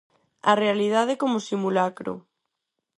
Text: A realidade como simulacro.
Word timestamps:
A 0.51 0.53
realidade 0.63 1.13
como 1.21 1.45
simulacro. 1.49 2.13